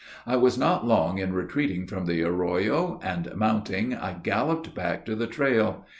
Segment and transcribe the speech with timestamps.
[0.25, 5.15] I was not long in retreating from the arroyo; and, mounting, I galloped back to
[5.15, 5.85] the trail.